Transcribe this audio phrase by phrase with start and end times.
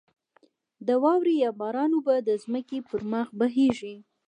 [0.87, 3.95] د واورې یا باران اوبه د ځمکې پر مخ بهېږې.